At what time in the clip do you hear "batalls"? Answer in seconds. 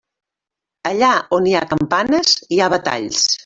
2.79-3.25